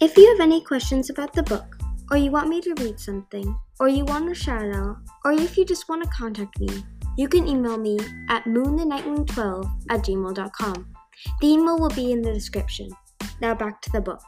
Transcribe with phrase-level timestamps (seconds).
[0.00, 1.76] If you have any questions about the book,
[2.10, 5.56] or you want me to read something, or you want a shout out, or if
[5.56, 6.84] you just want to contact me,
[7.16, 10.94] you can email me at moonthenightwing12 at gmail.com.
[11.40, 12.90] The email will be in the description.
[13.40, 14.20] Now back to the book.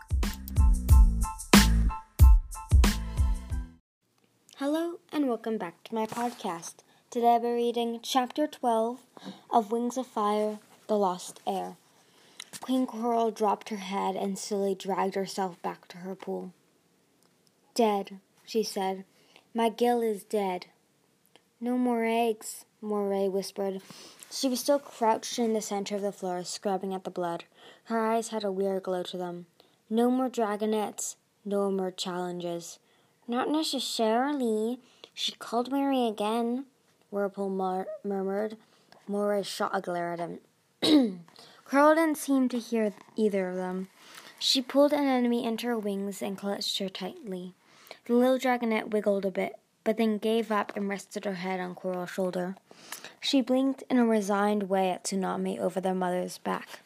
[4.59, 6.77] Hello and welcome back to my podcast.
[7.11, 9.01] Today I'll be reading Chapter 12
[9.51, 11.77] of Wings of Fire The Lost Heir.
[12.61, 16.53] Queen Coral dropped her head and slowly dragged herself back to her pool.
[17.75, 19.05] Dead, she said.
[19.55, 20.67] My Gill is dead.
[21.61, 23.81] No more eggs, Moray whispered.
[24.31, 27.45] She was still crouched in the center of the floor, scrubbing at the blood.
[27.85, 29.47] Her eyes had a weird glow to them.
[29.89, 32.79] No more dragonettes, no more challenges.
[33.29, 34.81] Not necessarily.
[35.15, 36.67] She called Mary again,
[37.11, 38.57] Whirlpool mur- murmured.
[39.09, 40.41] Moray shot a glare at him.
[41.69, 43.89] Coral didn't seem to hear either of them.
[44.39, 47.55] She pulled Anemone into her wings and clutched her tightly.
[48.05, 51.75] The little dragonette wiggled a bit, but then gave up and rested her head on
[51.75, 52.55] Coral's shoulder.
[53.21, 56.81] She blinked in a resigned way at Tsunami over their mother's back.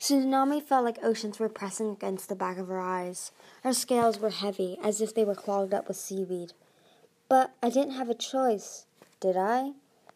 [0.00, 3.32] Tsunami felt like oceans were pressing against the back of her eyes.
[3.62, 6.54] Her scales were heavy, as if they were clogged up with seaweed.
[7.28, 8.86] But I didn't have a choice,
[9.20, 9.72] did I?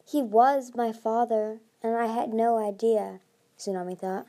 [0.09, 3.21] He was my father, and I had no idea.
[3.63, 4.27] Tsunami thought.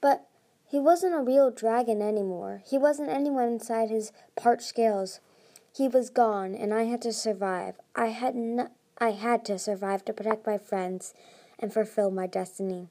[0.00, 0.26] But
[0.66, 2.62] he wasn't a real dragon anymore.
[2.64, 5.20] He wasn't anyone inside his parched scales.
[5.74, 7.80] He was gone, and I had to survive.
[7.94, 11.14] I had no- I had to survive to protect my friends
[11.58, 12.88] and fulfill my destiny.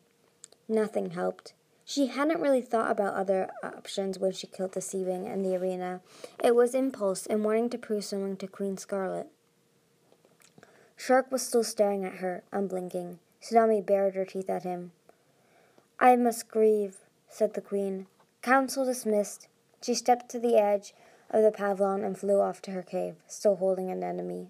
[0.67, 1.53] Nothing helped.
[1.85, 6.01] She hadn't really thought about other options when she killed the Seawing in the arena.
[6.43, 9.27] It was impulse and wanting to prove something to Queen Scarlet.
[10.95, 13.19] Shark was still staring at her, unblinking.
[13.41, 14.91] Tsunami bared her teeth at him.
[16.01, 16.97] I must grieve,
[17.27, 18.07] said the queen.
[18.41, 19.47] Council dismissed.
[19.81, 20.93] She stepped to the edge
[21.29, 24.47] of the pavilion and flew off to her cave, still holding Anemone.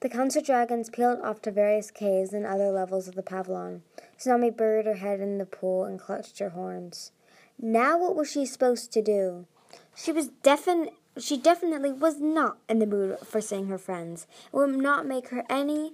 [0.00, 3.82] The council dragons peeled off to various caves and other levels of the pavilion.
[4.18, 7.12] Tsunami buried her head in the pool and clutched her horns.
[7.60, 9.46] Now what was she supposed to do?
[9.94, 14.26] She was defin- she definitely was not in the mood for seeing her friends.
[14.52, 15.92] It would not make her any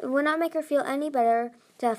[0.00, 1.98] it would not make her feel any better to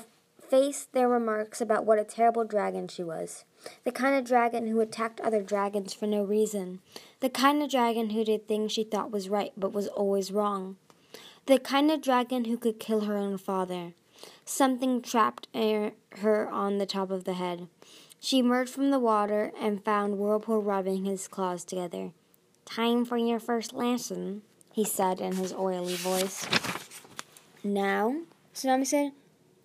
[0.54, 3.44] faced their remarks about what a terrible dragon she was.
[3.82, 6.78] The kind of dragon who attacked other dragons for no reason.
[7.18, 10.76] The kind of dragon who did things she thought was right but was always wrong.
[11.46, 13.94] The kind of dragon who could kill her own father.
[14.44, 17.66] Something trapped er, her on the top of the head.
[18.20, 22.12] She emerged from the water and found Whirlpool rubbing his claws together.
[22.64, 24.42] Time for your first lesson,
[24.72, 26.46] he said in his oily voice.
[27.64, 28.18] Now?
[28.54, 29.10] Tsunami said.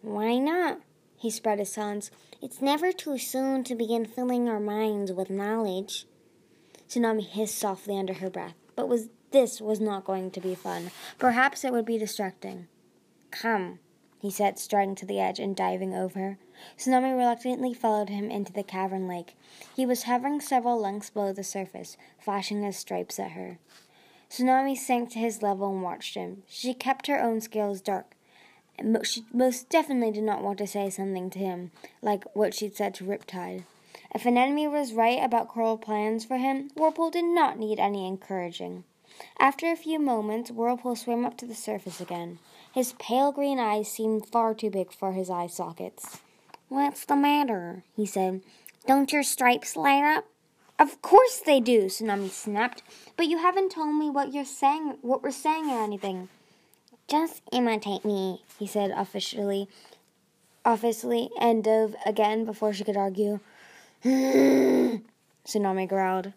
[0.01, 0.81] Why not?
[1.17, 2.11] He spread his hands.
[2.41, 6.05] It's never too soon to begin filling our minds with knowledge.
[6.87, 10.91] Tsunami hissed softly under her breath, but was this was not going to be fun.
[11.17, 12.67] Perhaps it would be distracting.
[13.29, 13.79] Come,
[14.19, 16.37] he said, striding to the edge and diving over.
[16.77, 19.35] Tsunami reluctantly followed him into the cavern lake.
[19.75, 23.59] He was hovering several lengths below the surface, flashing his stripes at her.
[24.29, 26.43] Tsunami sank to his level and watched him.
[26.47, 28.15] She kept her own scales dark,
[29.03, 32.93] she most definitely did not want to say something to him like what she'd said
[32.95, 33.63] to Riptide.
[34.13, 38.83] If Anemone was right about Coral's plans for him, Whirlpool did not need any encouraging.
[39.39, 42.39] After a few moments, Whirlpool swam up to the surface again.
[42.73, 46.19] His pale green eyes seemed far too big for his eye sockets.
[46.69, 47.83] What's the matter?
[47.95, 48.41] he said.
[48.87, 50.25] Don't your stripes light up?
[50.79, 52.83] Of course they do, Tsunami snapped.
[53.17, 56.29] But you haven't told me what you're saying, what we're saying or anything.
[57.09, 59.67] Just imitate me, he said officially,
[60.63, 63.39] officiously, and dove again before she could argue.
[64.05, 65.01] Tsunami
[65.87, 66.33] growled.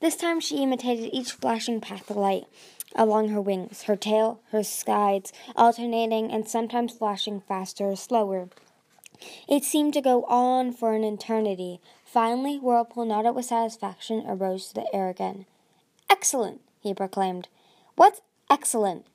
[0.00, 2.46] This time she imitated each flashing path of light
[2.96, 8.48] along her wings, her tail, her sides, alternating and sometimes flashing faster or slower.
[9.48, 11.80] It seemed to go on for an eternity.
[12.04, 15.46] Finally, Whirlpool nodded with satisfaction and rose to the air again.
[16.10, 17.48] Excellent, he proclaimed.
[17.94, 18.20] What's
[18.50, 19.06] excellent?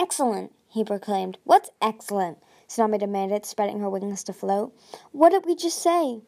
[0.00, 1.36] Excellent, he proclaimed.
[1.44, 2.38] What's excellent?
[2.66, 4.72] Tsunami demanded, spreading her wings to float.
[5.12, 6.22] What did we just say?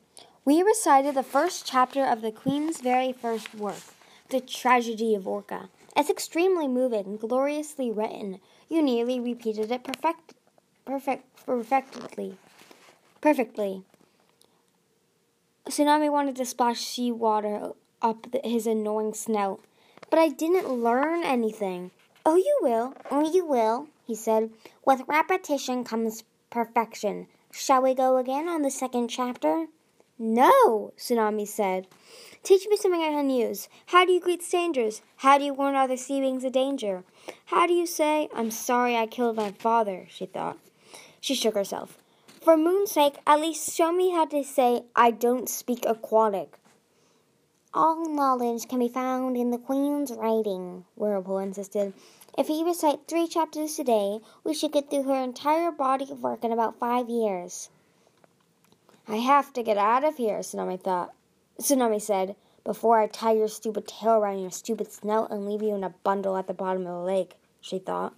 [0.45, 3.81] We recited the first chapter of the Queen's very first work,
[4.29, 5.71] The Tragedy of Orca.
[5.97, 8.41] It's extremely moving, and gloriously written.
[8.69, 10.35] You nearly repeated it perfect,
[10.85, 12.37] perfect, perfectly.
[13.23, 13.85] Perfectly.
[15.67, 17.71] Tsunami wanted to splash seawater
[18.03, 19.61] up his annoying snout.
[20.11, 21.91] But I didn't learn anything.
[22.25, 22.95] Oh, you will.
[23.11, 24.51] Oh, you will, he said.
[24.87, 27.27] With repetition comes perfection.
[27.51, 29.67] Shall we go again on the second chapter?
[30.19, 31.89] No, Tsunami said.
[32.45, 33.69] Teach me something I can use.
[33.87, 35.03] How do you greet strangers?
[35.17, 37.03] How do you warn other sea beings of danger?
[37.47, 40.59] How do you say, I'm sorry I killed my father, she thought.
[41.21, 41.99] She shook herself.
[42.41, 46.59] For moon's sake, at least show me how to say, I don't speak aquatic.
[47.75, 51.95] All knowledge can be found in the Queen's writing, Whirlpool insisted.
[52.37, 56.23] If we recite three chapters a day, we should get through her entire body of
[56.23, 57.71] work in about five years.
[59.09, 61.15] I have to get out of here, Tsunami thought.
[61.59, 65.75] Tsunami said, before I tie your stupid tail around your stupid snout and leave you
[65.75, 68.13] in a bundle at the bottom of the lake, she thought.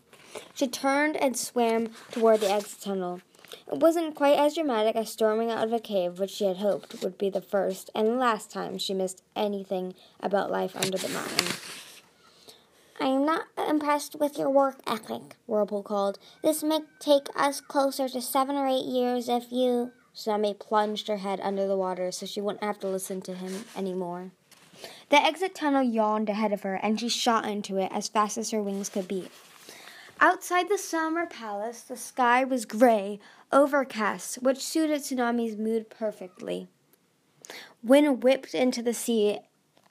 [0.54, 3.20] She turned and swam toward the exit tunnel.
[3.70, 7.02] It wasn't quite as dramatic as storming out of a cave, which she had hoped
[7.02, 11.46] would be the first and last time she missed anything about life under the mountain.
[13.00, 16.18] I am not impressed with your work ethic, Whirlpool called.
[16.42, 19.92] This may take us closer to seven or eight years if you.
[20.14, 23.64] Tsunami plunged her head under the water so she wouldn't have to listen to him
[23.74, 24.30] any more.
[25.10, 28.50] The exit tunnel yawned ahead of her, and she shot into it as fast as
[28.50, 29.30] her wings could beat.
[30.20, 33.18] Outside the summer palace, the sky was gray,
[33.52, 36.68] overcast, which suited Tsunami's mood perfectly.
[37.82, 39.40] Wind whipped into the sea.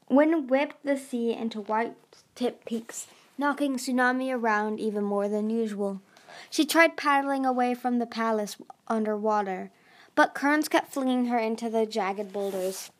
[0.09, 3.07] Wind whipped the sea into white-tipped peaks,
[3.37, 6.01] knocking Tsunami around even more than usual.
[6.49, 8.57] She tried paddling away from the palace
[8.87, 9.71] underwater,
[10.15, 12.91] but currents kept flinging her into the jagged boulders.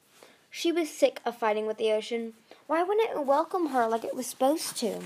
[0.56, 2.36] She was sick of fighting with the ocean.
[2.68, 5.00] Why wouldn't it welcome her like it was supposed to?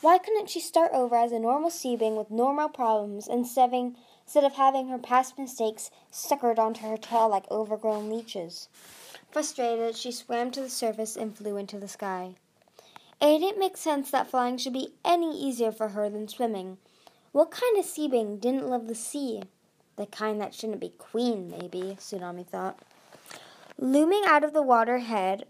[0.00, 4.54] Why couldn't she start over as a normal sea being with normal problems instead of,
[4.54, 8.68] having her past mistakes suckered onto her tail like overgrown leeches?
[9.30, 12.34] Frustrated, she swam to the surface and flew into the sky.
[13.20, 16.78] It didn't make sense that flying should be any easier for her than swimming.
[17.30, 19.44] What kind of sea being didn't love the sea?
[19.94, 22.80] The kind that shouldn't be queen, maybe, Tsunami thought.
[23.82, 25.44] Looming out of the water head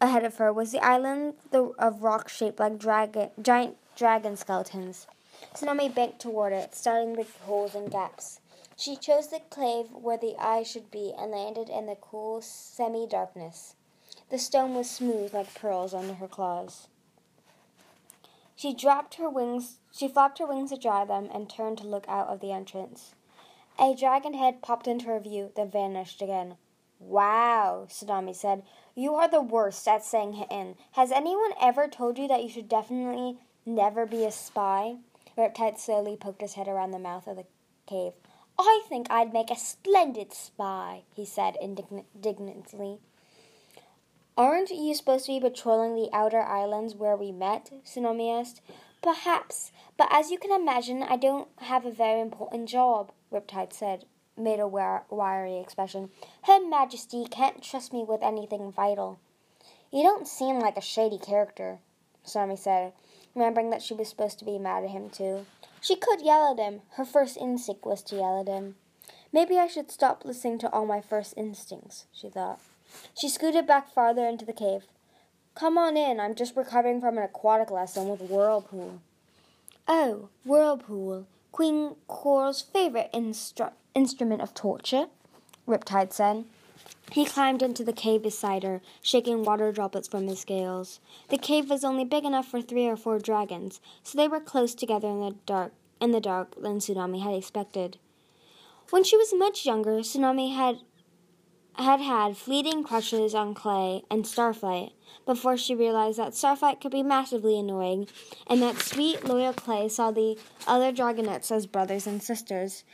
[0.00, 5.08] ahead of her was the island of rock shaped like dragon, giant dragon skeletons.
[5.52, 8.38] Tsunami banked toward it, studying the holes and gaps.
[8.76, 13.04] She chose the cave where the eye should be and landed in the cool semi
[13.04, 13.74] darkness.
[14.30, 16.86] The stone was smooth like pearls under her claws.
[18.54, 22.08] She dropped her wings she flapped her wings to dry them and turned to look
[22.08, 23.16] out of the entrance.
[23.76, 26.58] A dragon head popped into her view, then vanished again.
[27.04, 28.62] Wow, Tsunami said.
[28.94, 30.76] You are the worst at saying in.
[30.92, 34.96] Has anyone ever told you that you should definitely never be a spy?
[35.36, 37.46] Riptide slowly poked his head around the mouth of the
[37.86, 38.12] cave.
[38.58, 42.98] I think I'd make a splendid spy, he said indignantly.
[44.36, 47.70] Aren't you supposed to be patrolling the outer islands where we met?
[47.84, 48.60] Tsunami asked.
[49.02, 54.04] Perhaps, but as you can imagine, I don't have a very important job, Riptide said,
[54.36, 56.10] made a wiry expression.
[56.42, 59.18] Her Majesty can't trust me with anything vital.
[59.90, 61.78] You don't seem like a shady character,
[62.26, 62.92] Tsunami said,
[63.34, 65.46] remembering that she was supposed to be mad at him too.
[65.80, 66.80] She could yell at him.
[66.92, 68.76] Her first instinct was to yell at him.
[69.32, 72.60] Maybe I should stop listening to all my first instincts, she thought.
[73.18, 74.84] She scooted back farther into the cave.
[75.54, 76.20] Come on in.
[76.20, 79.00] I'm just recovering from an aquatic lesson with Whirlpool.
[79.88, 81.26] Oh, Whirlpool.
[81.52, 85.06] Queen Coral's favorite instru- instrument of torture,
[85.68, 86.44] Riptide said.
[87.12, 90.98] He climbed into the cave beside her, shaking water droplets from his scales.
[91.28, 94.74] The cave was only big enough for three or four dragons, so they were close
[94.74, 97.98] together in the dark in the dark than Tsunami had expected.
[98.90, 100.80] When she was much younger, Tsunami had
[101.82, 104.92] had had fleeting crushes on Clay and Starflight
[105.26, 108.08] before she realized that Starflight could be massively annoying
[108.46, 112.84] and that sweet, loyal Clay saw the other dragonets as brothers and sisters.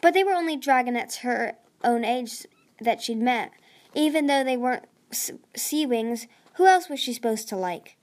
[0.00, 2.46] But they were only dragonets her own age
[2.80, 3.52] that she'd met.
[3.94, 7.96] Even though they weren't sea wings, who else was she supposed to like?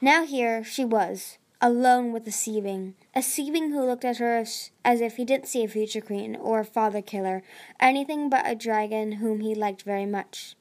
[0.00, 4.70] Now here she was, alone with a Seawing, a Seawing who looked at her as,
[4.84, 7.42] if he didn't see a future queen or a father killer,
[7.78, 10.56] anything but a dragon whom he liked very much.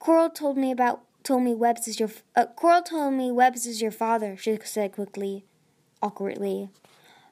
[0.00, 3.80] Coral told me about told me Webs is your uh, Coral told me Webs is
[3.80, 4.36] your father.
[4.36, 5.44] She said quickly,
[6.02, 6.68] awkwardly.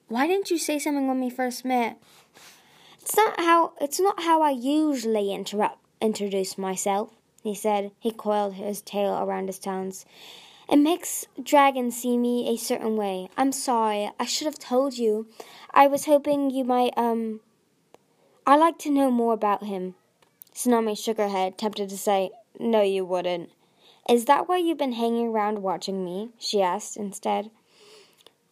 [0.07, 2.01] Why didn't you say something when we first met?
[3.03, 7.11] It's not how it's not how I usually interrupt introduce myself.
[7.43, 7.91] He said.
[7.99, 10.05] He coiled his tail around his talons.
[10.71, 13.29] It makes dragons see me a certain way.
[13.37, 14.09] I'm sorry.
[14.21, 15.27] I should have told you.
[15.75, 17.41] I was hoping you might, um.
[18.47, 19.97] I'd like to know more about him.
[20.55, 23.51] Tsunami shook her head, tempted to say, No, you wouldn't.
[24.09, 26.31] Is that why you've been hanging around watching me?
[26.39, 27.51] she asked instead.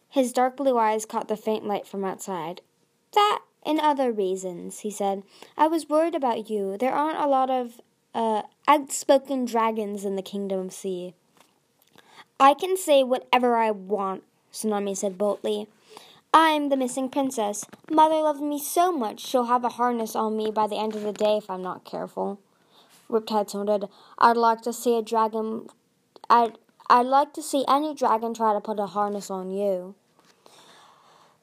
[0.09, 2.59] His dark blue eyes caught the faint light from outside.
[3.13, 5.23] That and other reasons, he said.
[5.57, 6.77] I was worried about you.
[6.77, 7.79] There aren't a lot of
[8.13, 11.13] uh, outspoken dragons in the Kingdom of Sea.
[12.39, 15.67] I can say whatever I want, Tsunami said boldly.
[16.33, 17.65] I'm the missing princess.
[17.91, 21.01] Mother loves me so much she'll have a harness on me by the end of
[21.01, 22.39] the day if I'm not careful.
[23.09, 23.89] Riptide snorted.
[24.17, 25.67] I'd like to see a dragon.
[26.29, 26.57] I'd,
[26.89, 29.95] I'd like to see any dragon try to put a harness on you.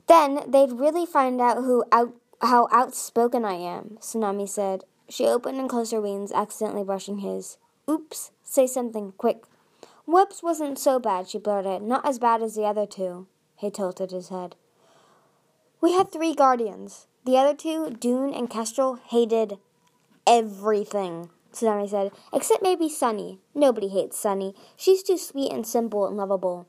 [0.07, 4.85] Then they'd really find out who out, how outspoken I am, Tsunami said.
[5.09, 7.59] She opened and closed her wings, accidentally brushing his.
[7.91, 9.45] Oops, say something, quick.
[10.07, 11.83] Whoops wasn't so bad, she blurted.
[11.83, 13.27] Not as bad as the other two.
[13.57, 14.55] He tilted his head.
[15.81, 17.07] We had three guardians.
[17.25, 19.59] The other two, Dune and Kestrel, hated
[20.27, 23.41] everything, Tsunami said, except maybe Sunny.
[23.53, 24.55] Nobody hates Sunny.
[24.77, 26.67] She's too sweet and simple and lovable.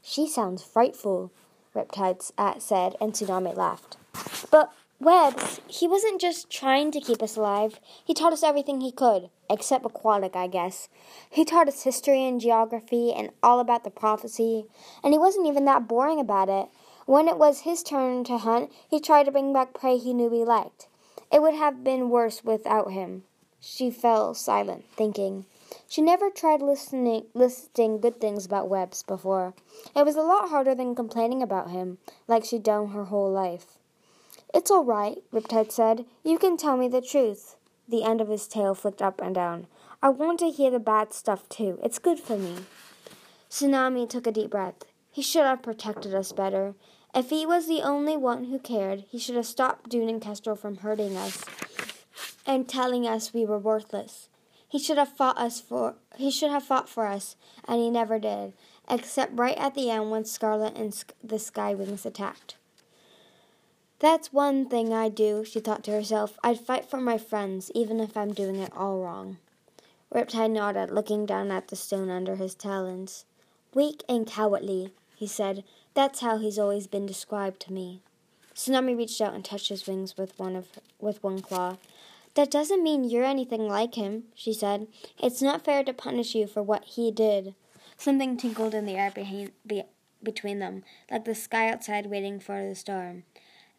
[0.00, 1.30] She sounds frightful,
[1.74, 3.98] Riptide uh, said, and Tsunami laughed.
[4.50, 7.80] But Webs, he wasn't just trying to keep us alive.
[8.04, 10.90] He taught us everything he could, except aquatic, I guess.
[11.30, 14.66] He taught us history and geography and all about the prophecy,
[15.02, 16.68] and he wasn't even that boring about it.
[17.06, 20.28] When it was his turn to hunt, he tried to bring back prey he knew
[20.28, 20.86] we liked.
[21.32, 23.24] It would have been worse without him.
[23.58, 25.46] She fell silent, thinking.
[25.88, 29.54] She never tried listening, listing good things about Webs before.
[29.96, 31.96] It was a lot harder than complaining about him,
[32.28, 33.78] like she'd done her whole life.
[34.52, 36.06] It's all right, Riptide said.
[36.24, 37.56] You can tell me the truth.
[37.88, 39.68] The end of his tail flicked up and down.
[40.02, 41.78] I want to hear the bad stuff too.
[41.82, 42.56] It's good for me.
[43.48, 44.84] Tsunami took a deep breath.
[45.10, 46.74] He should have protected us better.
[47.14, 50.56] If he was the only one who cared, he should have stopped Dune and Kestrel
[50.56, 51.44] from hurting us
[52.46, 54.28] and telling us we were worthless.
[54.68, 57.34] He should have fought us for he should have fought for us,
[57.66, 58.52] and he never did,
[58.88, 60.92] except right at the end when Scarlet and
[61.22, 62.56] the Skywings attacked.
[64.00, 66.38] That's one thing I'd do, she thought to herself.
[66.42, 69.36] I'd fight for my friends, even if I'm doing it all wrong.
[70.12, 73.26] Riptide nodded, looking down at the stone under his talons.
[73.74, 75.64] Weak and cowardly, he said.
[75.92, 78.00] That's how he's always been described to me.
[78.54, 81.76] Tsunami reached out and touched his wings with one of with one claw.
[82.34, 84.86] That doesn't mean you're anything like him, she said.
[85.18, 87.54] It's not fair to punish you for what he did.
[87.98, 89.82] Something tinkled in the air behind, be,
[90.22, 93.24] between them, like the sky outside waiting for the storm.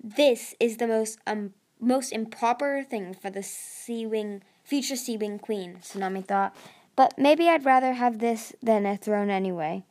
[0.03, 5.37] This is the most um, most improper thing for the sea wing future sea wing
[5.37, 6.55] queen, Tsunami thought.
[6.95, 9.83] But maybe I'd rather have this than a throne anyway.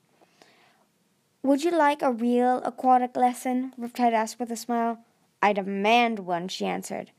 [1.42, 3.72] Would you like a real aquatic lesson?
[3.80, 4.98] Riptide asked with a smile.
[5.40, 7.12] I demand one, she answered.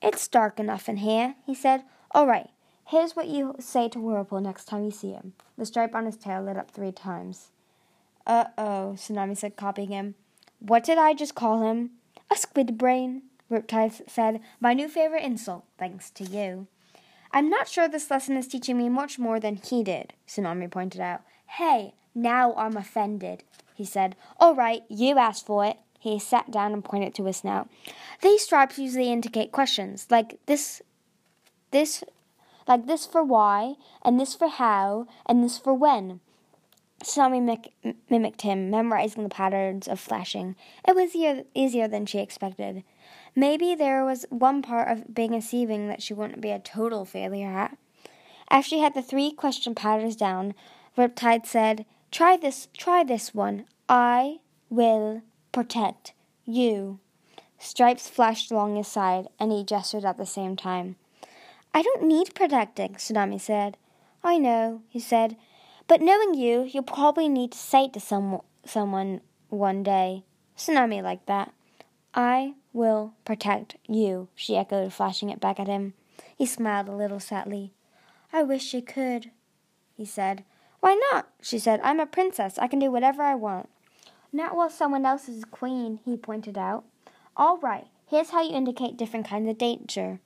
[0.00, 1.82] It's dark enough in here, he said.
[2.12, 2.50] All right,
[2.86, 5.32] here's what you say to Whirlpool next time you see him.
[5.58, 7.50] The stripe on his tail lit up three times.
[8.26, 10.14] Uh oh, Tsunami said, copying him.
[10.60, 11.90] What did I just call him?
[12.30, 16.66] A squid brain, Riptide said, my new favorite insult, thanks to you.
[17.32, 21.00] I'm not sure this lesson is teaching me much more than he did, Tsunami pointed
[21.00, 21.22] out.
[21.46, 24.16] Hey, now I'm offended, he said.
[24.40, 25.76] All right, you asked for it.
[25.98, 27.68] He sat down and pointed to his snout.
[28.22, 30.82] These stripes usually indicate questions, like this,
[31.70, 32.04] this,
[32.68, 36.20] like this for why, and this for how, and this for when.
[37.02, 37.72] Sami mic-
[38.10, 40.56] mimicked him, memorizing the patterns of flashing.
[40.86, 42.82] It was easier, easier than she expected.
[43.34, 47.04] Maybe there was one part of being a sea that she wouldn't be a total
[47.04, 47.76] failure at.
[48.48, 50.54] After she had the three question patterns down,
[50.96, 53.66] Riptide said, Try this, try this one.
[53.88, 54.38] I
[54.70, 55.22] will
[55.52, 57.00] protect you.
[57.58, 60.96] Stripes flashed along his side, and he gestured at the same time.
[61.74, 63.76] I don't need protecting, Tsunami said.
[64.24, 65.36] I know, he said.
[65.88, 70.24] But knowing you, you'll probably need to say it to some, someone one day.
[70.56, 71.52] Tsunami like that.
[72.14, 75.94] I will protect you, she echoed, flashing it back at him.
[76.36, 77.72] He smiled a little sadly.
[78.32, 79.30] I wish you could,
[79.94, 80.44] he said.
[80.80, 81.28] Why not?
[81.40, 81.80] she said.
[81.82, 82.58] I'm a princess.
[82.58, 83.68] I can do whatever I want.
[84.32, 86.84] Not while someone else is queen, he pointed out.
[87.36, 90.20] All right, here's how you indicate different kinds of danger.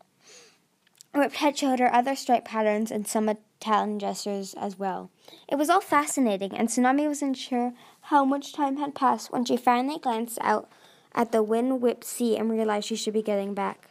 [1.14, 3.28] Riptide showed her other stripe patterns and some
[3.60, 5.10] Italian gestures as well.
[5.46, 9.58] It was all fascinating, and Tsunami wasn't sure how much time had passed when she
[9.58, 10.70] finally glanced out
[11.14, 13.88] at the wind whipped sea and realized she should be getting back.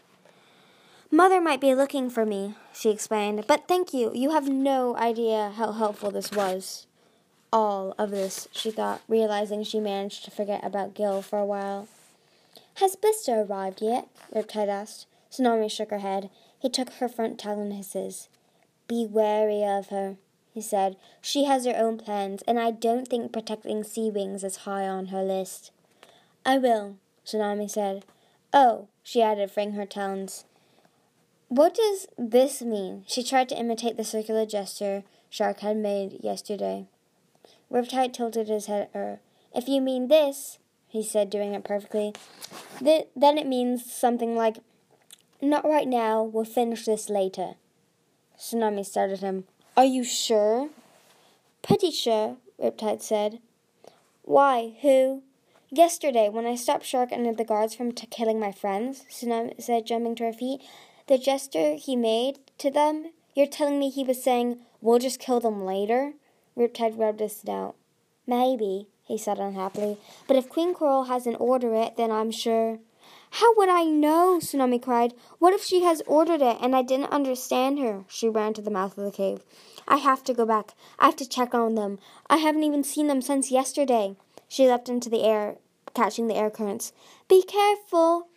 [1.12, 4.12] Mother might be looking for me, she explained, but thank you.
[4.14, 6.88] You have no idea how helpful this was.
[7.54, 11.88] All of this, she thought, realizing she managed to forget about Gill for a while.
[12.76, 14.08] Has Blister arrived yet?
[14.34, 15.06] Riptide asked.
[15.32, 16.30] Tsunami shook her head.
[16.60, 18.30] He took her front talon in his.
[18.90, 20.18] Be wary of her,
[20.52, 20.98] he said.
[21.22, 25.08] She has her own plans, and I don't think protecting sea wings is high on
[25.08, 25.72] her list.
[26.44, 28.04] I will, Tsunami said.
[28.52, 30.46] Oh, she added, freeing her talons.
[31.50, 33.04] What does this mean?
[33.08, 36.88] She tried to imitate the circular gesture Shark had made yesterday.
[37.72, 39.20] Riptide tilted his head at her.
[39.56, 42.14] If you mean this, he said, doing it perfectly,
[42.80, 44.58] th- then it means something like,
[45.42, 47.54] Not right now, we'll finish this later.
[48.40, 49.44] Tsunami stared at him.
[49.76, 50.70] Are you sure?
[51.62, 53.40] Pretty sure, Riptide said.
[54.24, 54.76] Why?
[54.82, 55.24] Who?
[55.70, 59.86] Yesterday, when I stopped Shark and the guards from t- killing my friends, Tsunami said,
[59.86, 60.62] jumping to her feet,
[61.08, 65.40] the gesture he made to them, you're telling me he was saying, We'll just kill
[65.40, 66.14] them later?
[66.58, 67.76] Riptide rubbed his snout.
[68.26, 69.98] Maybe, he said unhappily.
[70.28, 72.80] But if Queen Coral hasn't ordered it, then I'm sure.
[73.32, 74.40] How would I know?
[74.40, 75.14] Tsunami cried.
[75.38, 78.04] What if she has ordered it and I didn't understand her?
[78.08, 79.44] She ran to the mouth of the cave.
[79.88, 80.74] I have to go back.
[80.98, 82.00] I have to check on them.
[82.30, 84.16] I haven't even seen them since yesterday.
[84.48, 85.58] She leapt into the air,
[85.94, 86.92] catching the air currents.
[87.28, 88.28] Be careful,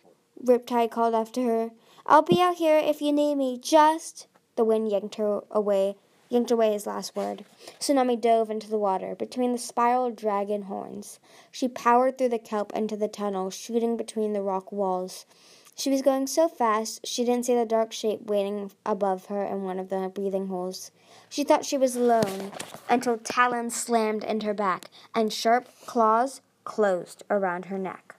[0.43, 1.71] Riptide called after her.
[2.05, 3.57] I'll be out here if you need me.
[3.59, 4.27] Just.
[4.55, 5.95] The wind yanked her away,
[6.33, 7.45] yanked away his last word.
[7.79, 11.19] Tsunami dove into the water between the spiral dragon horns.
[11.51, 15.25] She powered through the kelp into the tunnel, shooting between the rock walls.
[15.75, 19.63] She was going so fast she didn't see the dark shape waiting above her in
[19.63, 20.91] one of the breathing holes.
[21.29, 22.51] She thought she was alone
[22.89, 28.12] until talons slammed into her back and sharp claws closed around her neck.